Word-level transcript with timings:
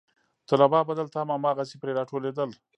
طلبا 0.49 0.79
به 0.87 0.93
دلته 0.99 1.17
هم 1.21 1.29
هماغسې 1.35 1.75
پرې 1.81 1.91
راټولېدل. 1.99 2.49